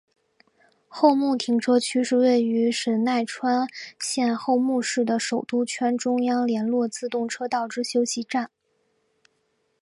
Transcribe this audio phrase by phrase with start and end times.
[0.87, 3.67] 厚木停车区是位于神奈川
[3.99, 8.49] 县厚木市的首都圈中央连络自动车道之休息站。